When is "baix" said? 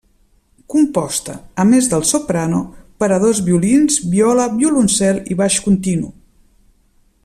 5.43-5.63